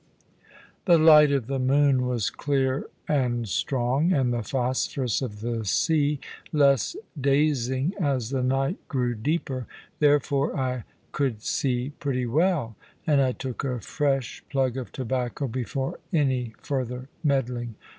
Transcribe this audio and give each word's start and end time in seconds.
The 0.85 0.97
light 0.97 1.31
of 1.31 1.45
the 1.45 1.59
moon 1.59 2.07
was 2.07 2.31
clear 2.31 2.87
and 3.07 3.47
strong, 3.47 4.11
and 4.11 4.33
the 4.33 4.41
phosphorus 4.41 5.21
of 5.21 5.41
the 5.41 5.63
sea 5.63 6.19
less 6.51 6.95
dazing 7.15 7.93
as 7.99 8.31
the 8.31 8.41
night 8.41 8.77
grew 8.87 9.13
deeper, 9.13 9.67
therefore 9.99 10.57
I 10.59 10.85
could 11.11 11.43
see 11.43 11.91
pretty 11.99 12.25
well; 12.25 12.75
and 13.05 13.21
I 13.21 13.31
took 13.31 13.63
a 13.63 13.79
fresh 13.79 14.43
plug 14.49 14.75
of 14.75 14.91
tobacco 14.91 15.47
before 15.47 15.99
any 16.11 16.55
further 16.63 17.07
meddling. 17.23 17.75